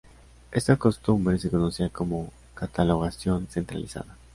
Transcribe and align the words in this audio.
Esta 0.51 0.77
costumbre 0.77 1.37
se 1.37 1.51
conocía 1.51 1.89
como 1.89 2.33
catalogación 2.55 3.45
centralizada. 3.51 4.17